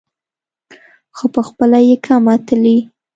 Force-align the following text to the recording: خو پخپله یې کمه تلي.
خو 1.15 1.25
پخپله 1.35 1.79
یې 1.87 1.95
کمه 2.05 2.35
تلي. 2.45 2.77